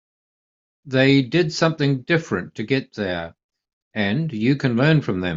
They 0.85 1.21
did 1.21 1.53
something 1.53 2.01
different 2.01 2.55
to 2.55 2.63
get 2.63 2.93
there 2.93 3.35
and 3.93 4.33
you 4.33 4.55
can 4.55 4.75
learn 4.75 5.01
from 5.01 5.21
them. 5.21 5.29